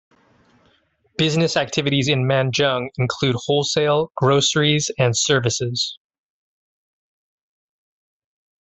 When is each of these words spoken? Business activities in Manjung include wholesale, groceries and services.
Business 1.19 1.55
activities 1.55 2.07
in 2.07 2.23
Manjung 2.23 2.87
include 2.97 3.35
wholesale, 3.45 4.11
groceries 4.19 4.89
and 4.97 5.15
services. 5.15 5.99